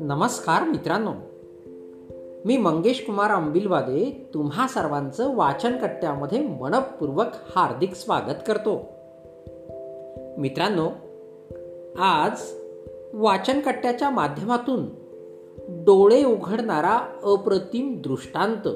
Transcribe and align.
नमस्कार 0.00 0.68
मित्रांनो. 0.68 1.10
मी 2.44 2.56
मंगेश 2.56 3.06
कुमार 3.06 3.30
अंबिलवादे 3.30 4.30
तुम्हा 4.34 4.68
सर्वांचं 4.68 5.36
वाचनकट्ट्यामध्ये 5.36 6.38
मनपूर्वक 6.38 7.26
हार्दिक 7.56 7.94
स्वागत 7.94 8.34
करतो. 8.46 8.84
मित्रांनो 10.38 10.88
आज 11.98 12.40
वाचनकट्ट्याच्या 13.14 14.10
माध्यमातून 14.10 14.86
डोळे 15.68 16.24
उघडणारा 16.24 17.20
अप्रतिम 17.22 18.00
दृष्टांत 18.04 18.68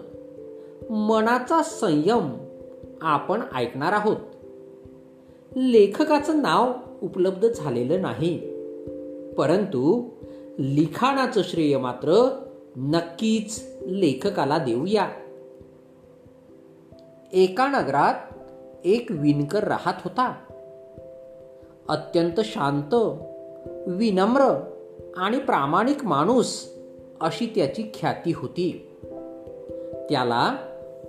मनाचा 0.91 1.63
संयम 1.63 2.37
आपण 3.03 3.41
ऐकणार 3.55 3.93
आहोत. 3.93 4.17
लेखकाचं 5.57 6.43
नाव 6.43 6.73
उपलब्ध 7.03 7.49
झालेलं 7.49 8.03
नाही. 8.03 8.39
परंतु 9.33 10.09
लिखाणाचं 10.59 11.43
श्रेय 11.43 11.79
मात्र 11.79 12.39
नक्कीच 12.77 13.77
लेखकाला 13.87 14.59
देऊया. 14.59 15.09
एका 17.33 17.69
नगरात 17.69 18.15
एक 18.85 19.07
विणकर 19.11 19.65
राहत 19.65 19.95
होता. 20.05 20.35
अत्यंत 21.89 22.41
शांत 22.45 22.95
विनम्र 23.87 24.61
आणि 25.17 25.39
प्रामाणिक 25.39 26.05
माणूस 26.05 26.69
अशी 27.21 27.47
त्याची 27.47 27.83
ख्याती 27.95 28.33
होती. 28.37 28.87
त्याला 30.11 30.57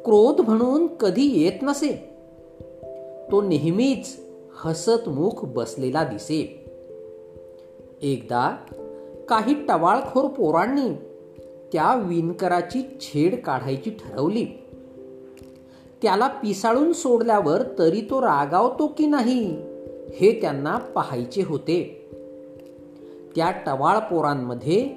क्रोध 0.06 0.42
म्हणून 0.42 0.88
कधी 0.88 1.44
येत 1.44 1.60
नसे. 1.62 2.10
तो 3.32 3.42
नेहमीच 3.42 4.31
हसतमुख 4.66 5.46
बसलेला 5.46 6.04
दिसे. 6.04 6.66
एकदा 8.02 8.58
काही 9.30 9.66
टवाळखोर 9.66 10.26
पोरांनी 10.26 10.90
त्या 11.74 11.96
विणकराची 11.96 12.98
छेड 13.02 13.44
काढायची 13.44 13.90
ठरवली. 13.90 14.46
त्याला 16.02 16.28
पिसाळून 16.28 16.94
सोडल्यावर 16.94 17.62
तरी 17.80 18.02
तो 18.02 18.22
रागावतो 18.22 18.88
की 18.88 19.06
नाही 19.06 19.62
हे 20.14 20.42
त्यांना 20.42 20.78
पाहायचे 20.78 21.44
होते. 21.44 22.10
त्या 23.36 23.52
टवाळ 23.52 24.00
पोरांमध्ये 24.00 24.90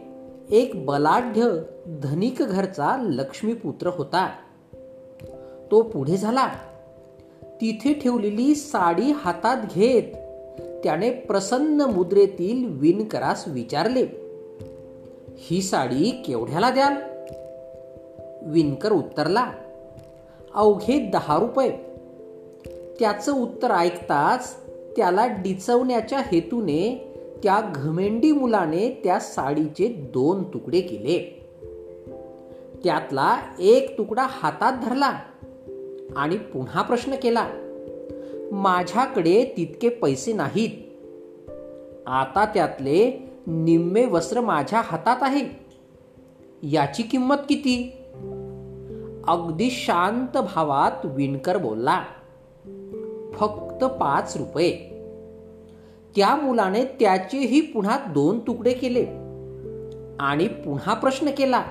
एक 0.50 0.86
बलाढ्य 0.86 1.48
धनिक 1.86 2.34
घरचा 2.39 2.96
लक्ष्मीपुत्र 3.02 3.91
होता. 3.94 4.30
तो 5.70 5.83
पुढे 5.83 6.17
झाला. 6.17 6.48
तिथे 7.65 7.93
ठेवलेली 7.93 8.55
साडी 8.55 9.12
हातात 9.15 9.57
घेत 9.75 10.03
त्याने 10.84 11.11
प्रसन्न 11.11 11.81
मुद्रेतील 11.81 12.67
विणकरास 12.69 13.45
विचारले 13.48 14.07
ही 15.39 15.62
साडी 15.62 16.11
केवढ्याला 16.11 16.70
द्याल? 16.70 16.92
विणकर 18.47 18.92
उत्तरला 18.92 19.53
अवघे 20.55 20.98
दहा 20.98 21.39
रुपये. 21.39 21.70
त्याचं 22.98 23.33
उत्तर 23.33 23.70
ऐकताच 23.70 24.57
त्याला 24.97 25.27
डिचवण्याच्या 25.27 26.19
हेतूने 26.19 27.15
त्या 27.42 27.61
घमेंडी 27.75 28.33
मुलाने 28.33 29.01
त्या 29.05 29.20
साडीचे 29.20 29.89
दोन 29.89 30.42
तुकडे 30.42 30.81
केले. 30.81 31.41
त्यातला 32.85 33.37
एक 33.59 33.98
तुकडा 33.98 34.27
हातात 34.31 34.73
धरला. 34.85 35.12
आणि 36.16 36.36
पुन्हा 36.36 36.83
प्रश्न 36.83 37.14
केला 37.22 37.48
माझ्याकडे 38.52 39.55
तितके 39.56 39.88
पैसे 39.88 40.33
नाहीत. 40.33 40.70
आता 42.06 42.44
त्यातले 42.44 43.30
निम्मे 43.46 44.06
वस्त्र 44.06 44.41
माझ्या 44.41 44.83
हातात 44.84 45.16
आहे. 45.20 45.48
याची 46.62 47.02
किंमत 47.02 47.34
किती 47.48 47.92
अगदी 49.29 49.70
शांत 49.70 50.39
भावात 50.39 51.06
विणकर 51.06 51.56
बोलला 51.56 52.02
फक्त 53.33 53.84
पाच 53.84 54.36
रुपये. 54.36 54.73
त्या 56.17 56.36
मुलाने 56.36 56.84
त्याचेही 56.84 57.61
पुन्हा 57.61 57.98
दोन 57.98 58.39
तुकडे 58.39 58.73
केले 58.73 59.05
आणि 60.20 60.48
पुन्हा 60.48 60.95
प्रश्न 60.95 61.30
केला 61.30 61.64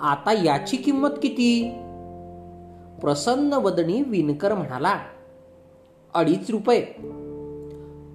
आता 0.00 0.32
याची 0.44 0.76
किंमत 0.76 1.08
किती? 1.08 1.72
प्रसन्न 3.00 3.52
वदनी 3.52 4.02
विणकर 4.02 4.54
म्हणाला 4.54 4.98
अडीच 6.14 6.50
रुपये. 6.50 6.80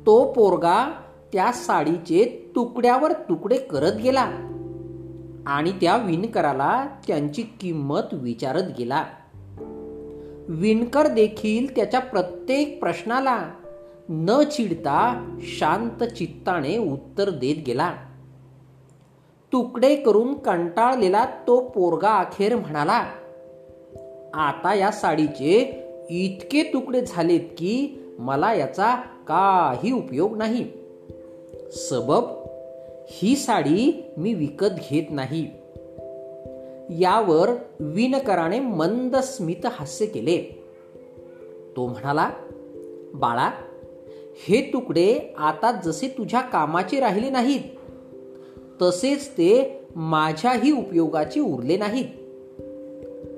तो 0.05 0.31
पोरगा 0.31 0.91
त्या 1.33 1.51
साडीचे 1.51 2.51
तुकड्यावर 2.55 3.11
तुकडे 3.11 3.57
करत 3.57 3.91
गेला 4.03 4.31
आणि 5.47 5.71
त्या 5.71 5.97
विणकराला 5.97 6.85
त्यांची 7.07 7.41
किंमत 7.41 8.13
विचारत 8.13 8.63
गेला. 8.77 9.05
विणकर 10.47 11.07
देखील 11.07 11.75
त्याच्या 11.75 11.99
प्रत्येक 11.99 12.79
प्रश्नाला 12.79 13.49
न 14.09 14.43
चिडता 14.51 15.27
शांत 15.41 16.03
चित्ताने 16.03 16.77
उत्तर 16.77 17.29
देत 17.29 17.63
गेला. 17.67 17.93
तुकडे 19.53 19.95
करून 19.95 20.33
कंटाळलेला 20.33 21.25
तो 21.47 21.59
पोरगा 21.59 22.09
अखेर 22.09 22.55
म्हणाला 22.55 23.03
आता 24.33 24.73
या 24.73 24.91
साडीचे 24.91 25.83
इतके 26.09 26.63
तुकडे 26.63 27.01
झालेत 27.01 27.39
की 27.39 28.03
मला 28.19 28.53
याचा 28.53 28.95
काही 29.27 29.91
उपयोग 29.91 30.37
नाही. 30.37 30.67
सबब 31.71 32.23
ही 33.09 33.35
साडी 33.35 34.03
मी 34.17 34.33
विकत 34.33 34.65
घेत 34.65 35.03
नाही. 35.09 35.47
यावर 37.01 37.49
विणकराने 37.79 38.59
मंद 38.59 39.15
स्मित 39.15 39.65
हास्य 39.65 40.05
केले. 40.05 40.63
तो 41.75 41.87
म्हणाला 41.87 42.31
बाळा 43.13 43.49
हे 44.47 44.69
तुकडे 44.73 45.19
आता 45.37 45.71
जसे 45.71 46.07
तुझ्या 46.07 46.41
कामाचे 46.41 46.99
राहिले 46.99 47.29
नाहीत 47.29 47.61
तसेच 48.81 49.29
ते 49.29 49.79
माझ्याही 49.95 50.71
उपयोगाचे 50.71 51.39
उरले 51.39 51.77
नाहीत. 51.77 52.05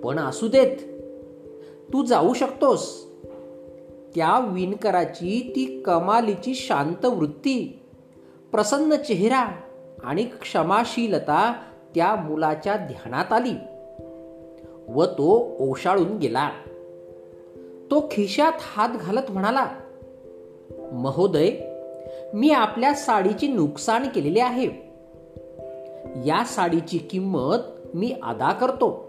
पण 0.04 0.20
असू 0.20 0.48
देत. 0.48 0.78
तू 1.94 2.06
जाऊ 2.06 2.34
शकतोस. 2.34 3.06
त्या 4.16 4.40
विणकराची 4.40 5.54
ती 5.56 5.82
कमालीची 5.82 6.56
शांत 6.56 7.06
वृत्ती 7.06 7.80
प्रसन्न 8.52 8.96
चेहरा 8.96 9.48
आणि 10.04 10.24
क्षमाशीलता 10.24 11.54
त्या 11.96 12.16
मुलाच्या 12.16 12.76
ध्यानात 12.76 13.34
आली 13.34 13.54
व 14.88 15.06
तो 15.06 15.56
ओशाळून 15.60 16.18
गेला. 16.18 16.50
तो 17.92 18.08
खिशात 18.12 18.52
हात 18.60 18.90
घालत 18.90 19.32
म्हणाला 19.32 19.68
महोदय 20.92 21.52
मी 22.34 22.50
आपल्या 22.50 22.94
साडीची 22.94 23.48
नुकसान 23.48 24.10
केलेले 24.16 24.40
आहे. 24.40 24.66
या 26.26 26.44
साडीची 26.46 26.98
किंमत 26.98 27.58
मी 27.94 28.16
अदा 28.24 28.52
करतो. 28.52 29.03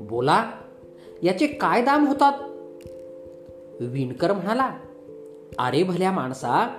बोला 0.00 0.50
याचे 1.22 1.46
काय 1.46 1.82
दाम 1.82 2.06
होतात? 2.06 2.32
विणकर 3.80 4.32
म्हणाला 4.32 4.70
अरे 5.58 5.82
भल्या 5.82 6.12
माणसा 6.12 6.76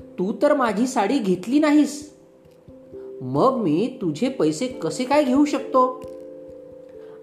तू 0.00 0.32
तर 0.42 0.54
माझी 0.54 0.86
साडी 0.86 1.18
घेतली 1.18 1.58
नाहीस. 1.58 2.14
मग 3.22 3.54
मी 3.54 3.98
तुझे 4.02 4.28
पैसे 4.28 4.66
कसे 4.66 5.04
काय 5.04 5.24
घेऊ 5.24 5.44
शकतो? 5.44 6.02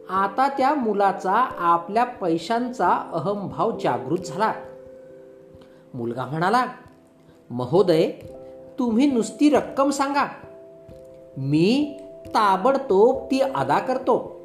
आता 0.10 0.48
त्या 0.48 0.74
मुलाचा 0.74 1.34
आपल्या 1.58 2.04
पैशांचा 2.04 2.90
अहमभाव 3.14 3.72
जागृत 3.84 4.20
झाला. 4.26 4.54
मुलगा 5.94 6.26
म्हणाला 6.26 6.66
महोदय 7.50 8.12
तुम्ही 8.80 9.12
नुसती 9.12 9.50
रक्कम 9.50 9.90
सांगा. 9.90 10.28
मी 11.38 12.00
ताबडतोब 12.28 13.31
ती 13.31 13.40
अदा 13.40 13.80
करतो. 13.80 14.41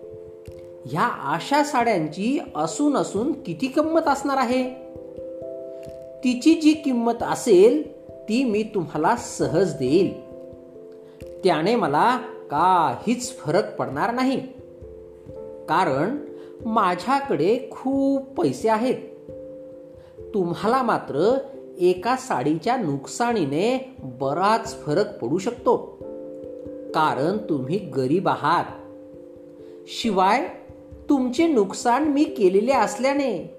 ह्या 0.88 1.02
आशा 1.02 1.64
साड्यांची 1.64 2.38
असून 2.56 2.96
असून 2.96 3.32
किती 3.32 3.66
किंमत 3.66 4.00
असणार 4.06 4.36
आहे? 4.36 4.70
तिची 6.24 6.54
जी 6.54 6.72
किंमत 6.72 7.22
असेल 7.22 8.02
ती 8.28 8.44
मी 8.44 8.62
तुम्हाला 8.62 9.16
सहज 9.16 9.74
देईल. 9.74 10.30
त्याने 11.44 11.76
मला 11.76 12.16
काहीच 12.50 13.38
फरक 13.38 13.76
पडणार 13.76 14.14
नाही. 14.14 14.40
कारण 15.68 16.16
माझ्याकडे 16.66 17.68
खूप 17.70 18.22
पैसे 18.22 18.68
आहेत. 18.68 18.94
तुम्हाला 20.34 20.82
मात्र 20.82 21.38
एका 21.78 22.16
साडीच्या 22.16 22.76
नुकसानीने 22.76 23.96
बराच 23.98 24.82
फरक 24.86 25.18
पडू 25.18 25.38
शकतो. 25.38 25.76
कारण 26.94 27.36
तुम्ही 27.36 27.78
गरीब 27.78 28.28
आहात. 28.28 28.64
शिवाय 29.88 30.48
तुमचे 31.08 31.46
नुकसान 31.46 32.04
मी 32.04 32.24
केलेले 32.24 32.72
असल्याने 32.72 33.58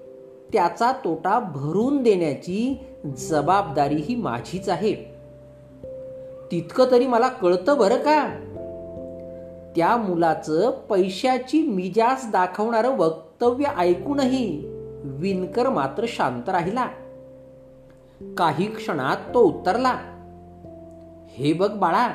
त्याचा 0.52 0.92
तोटा 0.92 1.38
भरून 1.38 2.02
देण्याची 2.02 2.86
जबाबदारी 3.16 3.94
ही 3.94 4.14
माझीच 4.14 4.68
आहे. 4.68 4.94
तितकं 6.50 6.90
तरी 6.90 7.06
मला 7.06 7.28
कळतं 7.28 7.78
बरं 7.78 7.96
का? 7.96 8.28
त्या 9.76 9.96
मुलाचं 9.96 10.70
पैशाची 10.70 11.62
मिजाज 11.62 12.30
दाखवणारं 12.30 12.96
वक्तव्य 12.96 13.64
ऐकूनही 13.64 14.62
विणकर 15.04 15.68
मात्र 15.68 16.04
शांत 16.08 16.48
राहिला. 16.48 16.86
काही 18.38 18.74
क्षणात 18.74 19.16
तो 19.34 19.40
उत्तरला 19.40 19.96
हे 21.30 21.52
बघ 21.52 21.70
बाळा 21.70 22.08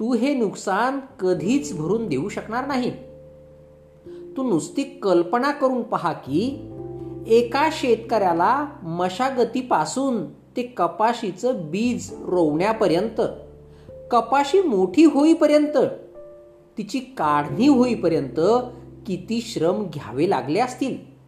तू 0.00 0.14
हे 0.14 0.34
नुकसान 0.34 0.98
कधीच 1.20 1.76
भरून 1.76 2.08
देऊ 2.08 2.28
शकणार 2.28 2.66
नाही. 2.66 3.07
तू 4.38 4.42
नुसती 4.42 4.82
कल्पना 4.82 5.50
करून 5.50 5.82
पहा 5.82 6.12
की 6.12 6.72
एका 7.26 7.68
शेतकऱ्याला 7.72 8.66
मशागतीपासून 8.82 10.26
ते 10.56 10.62
कपाशीचं 10.62 11.70
बीज 11.70 12.14
रोवण्यापर्यंत 12.26 13.20
कपाशी 14.10 14.62
मोठी 14.62 15.04
होईपर्यंत 15.04 15.76
तिची 16.78 16.98
काढणी 16.98 17.68
होईपर्यंत 17.68 18.40
किती 19.06 19.40
श्रम 19.40 19.82
घ्यावे 19.82 20.30
लागले 20.30 20.60
असतील? 20.60 21.18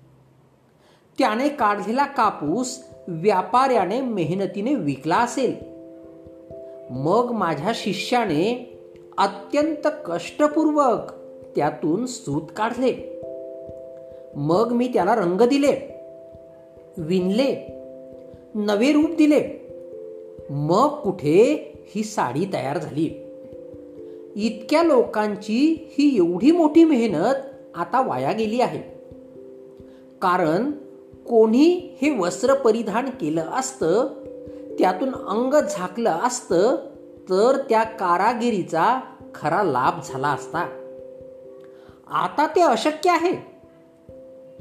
त्याने 1.18 1.48
काढलेला 1.48 2.04
कापूस 2.04 2.84
व्यापाऱ्याने 3.08 4.00
मेहनतीने 4.00 4.74
विकला 4.74 5.16
असेल. 5.16 5.56
मग 6.90 7.30
माझ्या 7.32 7.72
शिष्याने 7.74 8.78
अत्यंत 9.18 9.88
कष्टपूर्वक 10.06 11.19
त्यातून 11.56 12.06
सूत 12.06 12.43
काढले. 12.56 13.23
मग 14.37 14.73
मी 14.73 14.88
त्याला 14.88 15.14
रंग 15.14 15.41
दिले 15.41 16.00
विणले 16.97 17.76
नवे 18.55 18.93
रूप 18.93 19.11
दिले. 19.11 19.61
मग 20.50 20.88
कुठे 20.88 21.73
ही 21.94 22.05
साडी 22.05 22.44
तयार 22.52 22.79
झाली? 22.79 23.26
इतक्या 24.37 24.82
लोकांची 24.82 25.88
ही 25.99 26.17
एवढी 26.17 26.50
मोठी 26.50 26.85
मेहनत 26.85 27.35
आता 27.75 28.06
वाया 28.06 28.32
गेली 28.32 28.61
आहे. 28.61 28.82
कारण 30.23 30.70
कोणी 31.29 31.96
हे 32.03 32.19
वस्त्र 32.19 32.55
परिधान 32.55 33.06
केलं 33.06 33.43
असतं 33.43 34.06
त्यातून 34.79 35.08
अंग 35.08 35.55
झाकलं 35.70 36.11
असतं 36.11 36.76
तर 37.31 37.58
त्या 37.69 37.82
कारागिरीचा 37.82 39.00
खरा 39.35 39.62
लाभ 39.62 40.00
झाला 40.05 40.29
असता. 40.29 40.80
आता 42.10 42.46
ते 42.46 42.60
अशक्य 42.60 43.10
आहे. 43.10 43.32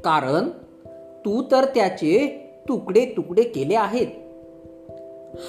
कारण 0.04 0.48
तू 1.24 1.42
तर 1.50 1.64
त्याचे 1.64 2.40
तुकडे 2.68 3.04
तुकडे 3.16 3.42
केले 3.42 3.74
आहेत. 3.74 4.06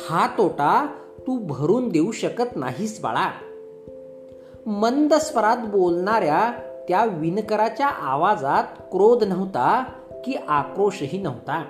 हा 0.10 0.28
तोटा 0.28 0.96
तू 1.20 1.40
भरून 1.42 1.90
देऊ 1.90 2.12
शकत 2.12 2.56
नाहीस 2.56 3.02
बाळा. 3.02 3.32
मंद 4.66 5.14
स्वरात 5.14 5.58
बोलणाऱ्या 5.58 6.52
त्या 6.88 7.06
विणकराच्या 7.06 7.88
आवाजात 7.88 8.64
क्रोध 8.92 9.24
नव्हता 9.24 9.84
की 10.26 10.34
आक्रोशही 10.48 11.18
नव्हता. 11.18 11.66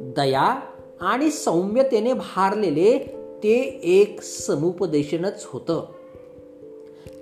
दया 0.00 0.60
आणि 1.00 1.30
सौम्यतेने 1.30 2.12
भारलेले 2.12 2.98
ते 3.42 3.80
एक 3.82 4.22
समुपदेशनच 4.22 5.46
होतं. 5.52 5.86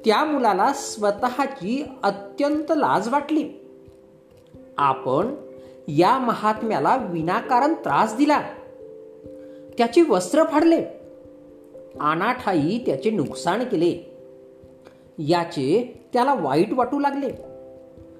त्या 0.06 0.24
मुलाला 0.24 0.72
स्वतःची 0.72 1.86
अत्यंत 2.02 2.64
लाज 2.70 3.08
वाटली. 3.08 3.50
आपण 4.78 5.34
या 5.88 6.18
महात्म्याला 6.18 6.96
विनाकारण 6.96 7.74
त्रास 7.74 8.16
दिला. 8.16 8.40
त्याचे 9.78 10.02
वस्त्र 10.02 10.44
फाडले. 10.44 10.84
अनाठाई 12.00 12.78
त्याचे 12.78 13.10
नुकसान 13.10 13.64
केले. 13.64 14.16
याचे 15.18 16.00
त्याला 16.12 16.34
वाईट 16.34 16.72
वाटू 16.72 17.00
लागले. 17.00 17.30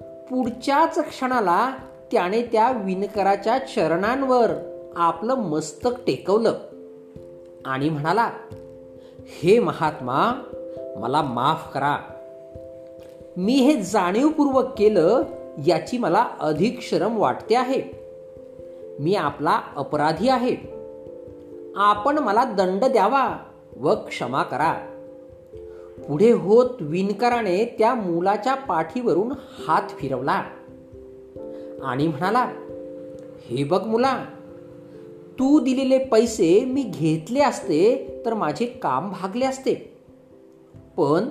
पुढच्याच 0.01 0.99
क्षणाला 0.99 1.73
त्याने 2.11 2.41
त्या 2.41 2.71
विणकराच्या 2.71 3.57
चरणांवर 3.57 4.51
आपलं 4.95 5.35
मस्तक 5.35 5.89
टेकवलं 6.07 6.59
आणि 7.65 7.89
म्हणाला 7.89 8.31
हे 9.41 9.59
महात्मा 9.59 10.46
मला 10.97 11.21
माफ 11.21 11.73
करा. 11.73 11.97
मी 13.37 13.53
हे 13.53 13.81
जाणीवपूर्वक 13.81 14.73
केलं 14.77 15.23
याची 15.67 15.97
मला 15.97 16.25
अधिक 16.39 16.79
शरम 16.81 17.17
वाटते 17.17 17.55
आहे. 17.55 17.81
मी 18.99 19.15
आपला 19.15 19.61
अपराधी 19.75 20.29
आहे. 20.29 20.55
आपण 21.75 22.17
मला 22.17 22.43
दंड 22.43 22.85
द्यावा 22.85 23.37
व 23.79 23.93
क्षमा 23.93 24.43
करा. 24.43 24.73
पुढे 26.07 26.31
होत 26.31 26.69
विणकराने 26.79 27.75
त्या 27.79 27.93
मुलाच्या 27.93 28.55
पाठीवरून 28.55 29.31
हात 29.67 29.89
फिरवला 29.89 30.43
आणि 31.83 32.07
म्हणाला 32.07 32.49
हे 33.45 33.63
बघ 33.63 33.85
मुला 33.85 34.25
तू 35.39 35.59
दिलेले 35.59 35.97
पैसे 35.97 36.65
मी 36.65 36.83
घेतले 36.83 37.39
असते 37.39 38.07
तर 38.25 38.33
माझे 38.33 38.65
काम 38.65 39.11
भागले 39.11 39.45
असते. 39.45 39.96
पण 40.97 41.29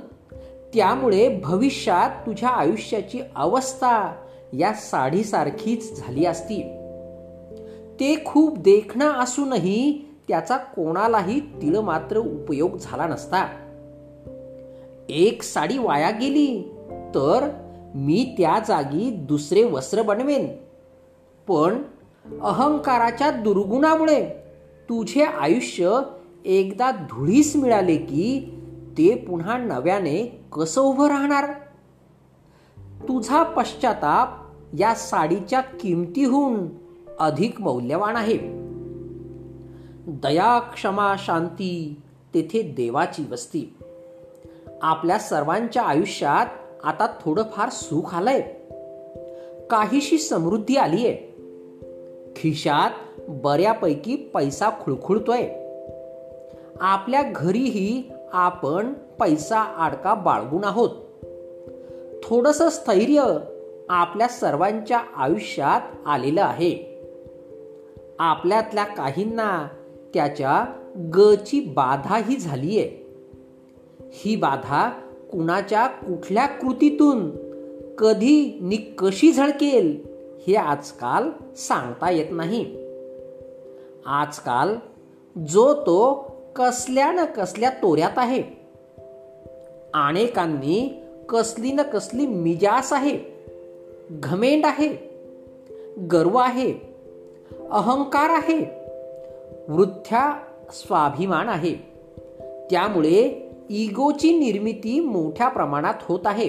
त्यामुळे 0.74 1.40
भविष्यात 1.44 2.10
तुझ्या 2.10 2.48
आयुष्याची 2.48 3.20
अवस्था 3.36 4.14
या 4.52 4.72
साडीसारखीच 4.72 6.00
झाली 6.00 6.26
असती. 6.26 6.62
ते 8.00 8.22
खूप 8.24 8.58
देखणं 8.58 9.12
असूनही 9.12 10.08
त्याचा 10.28 10.56
कोणालाही 10.56 11.40
तिळ 11.40 11.78
मात्र 11.78 12.18
उपयोग 12.18 12.76
झाला 12.76 13.06
नसता. 13.06 13.46
एक 15.08 15.42
साडी 15.42 15.78
वाया 15.78 16.10
गेली 16.10 16.74
तर 16.90 17.50
मी 17.94 18.34
त्या 18.38 18.58
जागी 18.68 19.10
दुसरे 19.10 19.64
वस्त्र 19.64 20.02
बनवेन. 20.02 20.46
पण 21.48 21.82
अहंकाराच्या 22.40 23.30
दुर्गुणामुळे 23.30 24.26
तुझे 24.88 25.22
आयुष्य 25.22 26.00
एकदा 26.44 26.90
धुळीस 26.90 27.56
मिळाले 27.56 27.96
की 27.96 28.52
ते 28.98 29.14
पुन्हा 29.16 29.58
नव्याने 29.58 30.44
कसं 30.52 30.80
उभं 30.80 31.08
राहणार? 31.08 31.50
तुझा 32.78 33.42
पश्चाताप 33.42 34.28
या 34.78 34.94
साडीच्या 34.94 35.60
किमतीहून 35.60 36.68
अधिक 37.18 37.60
मौल्यवान 37.60 38.16
आहे. 38.16 38.38
दया 40.06 40.58
क्षमा 40.58 41.14
शांती 41.18 42.00
तेथे 42.34 42.62
देवाची 42.62 43.24
वस्ती. 43.30 43.76
आपल्या 44.82 45.18
सर्वांच्या 45.18 45.82
आयुष्यात 45.82 46.46
आता 46.84 47.06
थोडंफार 47.06 47.68
सुख 47.68 48.14
आलंय. 48.14 48.40
काहीशी 49.70 50.18
समृद्धी 50.18 50.76
आलीये. 50.76 51.14
खिशात 52.36 52.90
बऱ्यापैकी 53.28 54.16
पैसा 54.16 54.70
खुळखुळतोय. 54.70 55.48
आपल्या 56.80 57.22
घरीही 57.36 58.10
आपण 58.32 58.92
पैसा 58.92 59.60
आडका 59.60 60.14
बाळगून 60.14 60.64
आहोत. 60.64 60.90
थोडस 62.22 62.62
स्थैर्य 62.62 63.36
आपल्या 63.88 64.28
सर्वांच्या 64.28 65.00
आयुष्यात 65.16 65.80
आलेलं 66.06 66.42
आहे. 66.42 67.02
आपल्यातल्या 68.18 68.84
काहींना 68.84 69.68
त्याच्या 70.14 70.64
गची 71.14 71.60
बाधाही 71.60 72.36
झालीये. 72.36 72.98
ही 74.00 74.36
बाधा 74.36 74.90
कुणाच्या 75.32 75.86
कुठल्या 75.86 76.46
कृतीतून 76.46 77.30
कधी 77.94 78.58
नि 78.60 78.76
कशी 78.76 79.32
झळकेल 79.32 80.06
हे 80.46 80.54
आजकाल 80.54 81.54
सांगता 81.54 82.10
येत 82.10 82.26
नाही. 82.30 82.86
आजकाल 84.06 84.76
जो 85.46 85.74
तो 85.74 86.25
कसल्या 86.56 87.12
न 87.12 87.24
कसल्या 87.24 87.70
तोऱ्यात 87.70 88.10
आहे. 88.16 88.42
अनेकांनी 89.94 91.02
कसली 91.28 91.72
न 91.72 91.80
कसली 91.80 92.26
मिजास 92.26 92.92
आहे. 92.92 93.18
घमेंड 94.10 94.66
आहे. 94.66 94.88
गर्व 96.12 96.36
आहे. 96.36 96.72
अहंकार 97.70 98.30
आहे. 98.30 98.58
वृथ्या 99.68 100.42
स्वाभिमान 100.72 101.48
आहे. 101.48 101.74
त्यामुळे 102.70 103.50
इगोची 103.70 104.38
निर्मिती 104.38 105.00
मोठ्या 105.00 105.48
प्रमाणात 105.48 105.94
होत 106.02 106.20
आहे. 106.24 106.48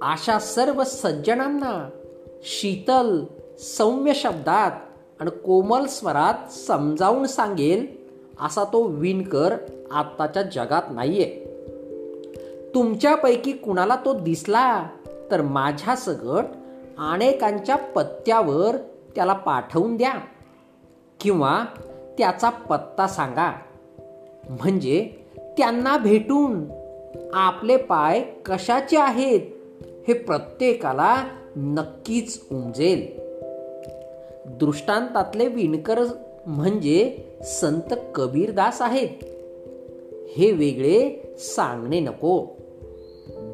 अशा 0.00 0.38
सर्व 0.38 0.84
सज्जनांना 0.84 1.90
शीतल 2.42 3.24
सौम्य 3.58 4.14
शब्दात 4.14 4.70
आणि 5.20 5.30
कोमल 5.30 5.86
स्वरात 5.86 6.52
समजावून 6.52 7.26
सांगेल 7.26 7.97
असा 8.40 8.64
तो 8.64 8.82
विणकर 8.82 9.56
आत्ताच्या 9.90 10.42
जगात 10.42 10.82
नाहीये. 10.90 11.44
तुमच्यापैकी 12.74 13.52
कुणाला 13.52 13.96
तो 14.04 14.14
दिसला 14.14 14.86
तर 15.30 15.42
माझ्या 15.42 15.96
सगट 15.96 16.44
अनेकांच्या 16.98 17.76
पत्त्यावर 17.76 18.76
त्याला 19.14 19.32
पाठवून 19.32 19.96
द्या 19.96 20.12
किंवा 21.20 21.64
त्याचा 22.18 22.50
पत्ता 22.50 23.06
सांगा. 23.06 23.52
म्हणजे 24.48 25.10
त्यांना 25.58 25.96
भेटून 25.96 26.64
आपले 27.32 27.76
पाय 27.76 28.22
कशाचे 28.46 28.96
आहेत 28.96 29.40
हे 30.08 30.14
प्रत्येकाला 30.14 31.24
नक्कीच 31.56 32.40
उमजेल. 32.52 33.18
दृष्टांतातले 34.46 35.46
विणकर 35.46 36.04
म्हणजे 36.50 37.24
संत 37.44 37.94
कबीरदास 38.14 38.82
आहेत. 38.82 39.24
हे 40.36 40.52
वेगळे 40.52 41.22
सांगणे 41.38 42.00
नको. 42.00 42.46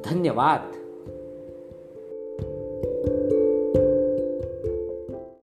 धन्यवाद. 0.05 0.84